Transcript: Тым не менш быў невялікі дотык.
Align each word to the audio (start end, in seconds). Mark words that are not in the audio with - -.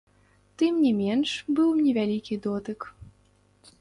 Тым 0.61 0.73
не 0.85 0.93
менш 1.01 1.29
быў 1.59 1.69
невялікі 1.85 2.39
дотык. 2.47 2.79